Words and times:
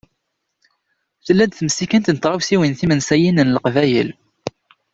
Tella-d 1.25 1.51
temsikent 1.53 2.11
n 2.11 2.15
tɣawsiwin 2.17 2.73
timensayin 2.79 3.41
n 3.47 3.51
Leqbayel. 3.55 4.09